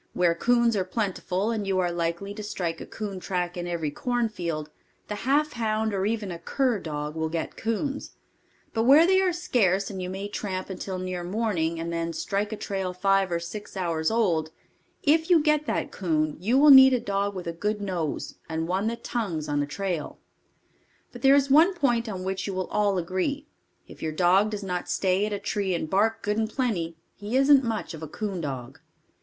[0.13, 3.91] Where coons are plentiful and you are likely to strike a coon track in every
[3.91, 4.71] cornfield,
[5.09, 8.15] the half hound or even a cur dog, will get coons;
[8.73, 12.51] but where they are scarce and you may tramp until near morning, and then strike
[12.51, 14.49] a trail five or six hours old,
[15.03, 18.67] if you get that coon, you will need a dog with a good nose and
[18.67, 20.17] one that tongues on a trail.
[21.11, 23.45] But there is one point on which you will all agree
[23.87, 27.37] if your dog does not stay at a tree and bark good and plenty, he
[27.37, 28.79] isn't much of a coon dog.